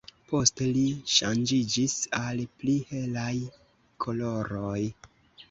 [0.29, 3.31] Poste li ŝanĝiĝis al pli helaj
[4.07, 4.81] koloroj.